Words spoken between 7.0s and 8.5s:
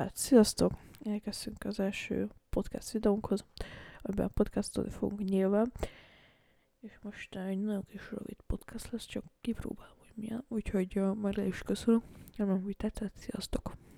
most egy nagyon kis rövid